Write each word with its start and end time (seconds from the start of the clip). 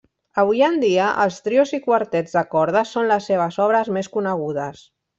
Avui 0.43 0.63
en 0.67 0.79
dia, 0.83 1.09
els 1.25 1.37
trios 1.49 1.75
i 1.79 1.81
quartets 1.89 2.35
de 2.39 2.45
corda 2.57 2.85
són 2.95 3.13
les 3.15 3.31
seves 3.33 3.63
obres 3.71 3.97
més 3.99 4.15
conegudes. 4.19 4.85